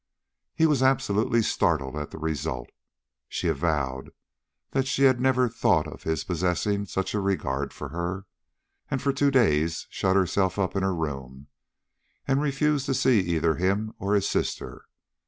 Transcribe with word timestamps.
He 0.55 0.65
was 0.65 0.81
absolutely 0.81 1.43
startled 1.43 1.95
at 1.95 2.09
the 2.09 2.17
result. 2.17 2.71
She 3.29 3.47
avowed 3.47 4.09
that 4.71 4.87
she 4.87 5.03
had 5.03 5.21
never 5.21 5.47
thought 5.47 5.85
of 5.85 6.01
his 6.01 6.23
possessing 6.23 6.87
such 6.87 7.13
a 7.13 7.19
regard 7.21 7.71
for 7.71 7.89
her; 7.89 8.25
and 8.89 8.99
for 8.99 9.13
two 9.13 9.29
days 9.29 9.85
shut 9.91 10.15
herself 10.15 10.57
up 10.57 10.75
in 10.75 10.81
her 10.81 10.95
room 10.95 11.49
and 12.27 12.41
refused 12.41 12.87
to 12.87 12.95
see 12.95 13.19
either 13.19 13.57
him 13.57 13.93
or 13.99 14.15
his 14.15 14.27
sister. 14.27 14.85